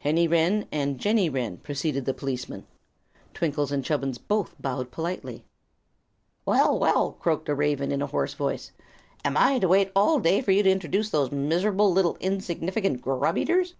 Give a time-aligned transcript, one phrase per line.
[0.00, 2.66] "Henny Wren and Jenny Wren," proceeded the policeman.
[3.32, 5.44] Twinkle and Chubbins both bowed politely.
[6.44, 8.72] "Well, well!" croaked a raven, in a hoarse voice,
[9.24, 13.74] "am I to wait all day while you introduce those miserable little insignificant grub eaters?"